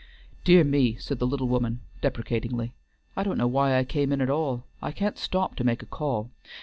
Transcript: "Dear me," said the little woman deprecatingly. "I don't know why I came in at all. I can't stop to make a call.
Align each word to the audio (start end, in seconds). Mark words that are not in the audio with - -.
"Dear 0.43 0.63
me," 0.63 0.95
said 0.95 1.19
the 1.19 1.27
little 1.27 1.47
woman 1.47 1.81
deprecatingly. 2.01 2.73
"I 3.15 3.21
don't 3.21 3.37
know 3.37 3.45
why 3.45 3.77
I 3.77 3.83
came 3.83 4.11
in 4.11 4.19
at 4.19 4.31
all. 4.31 4.63
I 4.81 4.91
can't 4.91 5.19
stop 5.19 5.55
to 5.57 5.63
make 5.63 5.83
a 5.83 5.85
call. 5.85 6.31